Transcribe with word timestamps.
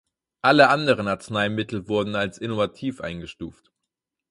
Alle 0.41 0.69
anderen 0.69 1.07
Arzneimittel 1.07 1.87
wurden 1.87 2.15
als 2.15 2.39
innovativ 2.39 3.01
eingestuft. 3.01 3.71